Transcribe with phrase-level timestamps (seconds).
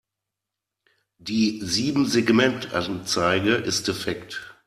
[1.19, 4.57] Die Siebensegmentanzeige ist defekt.